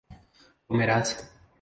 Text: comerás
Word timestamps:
comerás 0.71 1.13